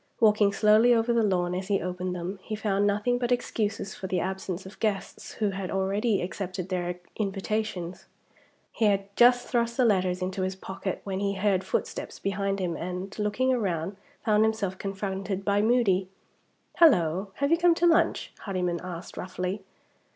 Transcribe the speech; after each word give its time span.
Walking 0.19 0.51
slowly 0.51 0.95
over 0.95 1.13
the 1.13 1.21
lawn 1.21 1.53
as 1.53 1.67
he 1.67 1.79
opened 1.79 2.15
them, 2.15 2.39
he 2.41 2.55
found 2.55 2.87
nothing 2.87 3.19
but 3.19 3.31
excuses 3.31 3.93
for 3.93 4.07
the 4.07 4.19
absence 4.19 4.65
of 4.65 4.79
guests 4.79 5.33
who 5.33 5.51
had 5.51 5.69
already 5.69 6.23
accepted 6.23 6.69
their 6.69 6.99
invitations. 7.17 8.07
He 8.71 8.85
had 8.85 9.15
just 9.15 9.47
thrust 9.47 9.77
the 9.77 9.85
letters 9.85 10.19
into 10.23 10.41
his 10.41 10.55
pocket, 10.55 11.01
when 11.03 11.19
he 11.19 11.33
heard 11.35 11.63
footsteps 11.63 12.17
behind 12.17 12.57
him, 12.59 12.75
and, 12.75 13.13
looking 13.19 13.51
round, 13.55 13.95
found 14.25 14.43
himself 14.43 14.75
confronted 14.79 15.45
by 15.45 15.61
Moody. 15.61 16.09
"Hullo! 16.79 17.29
have 17.35 17.51
you 17.51 17.57
come 17.59 17.75
to 17.75 17.85
lunch?" 17.85 18.31
Hardyman 18.39 18.79
asked, 18.83 19.17
roughly. 19.17 19.61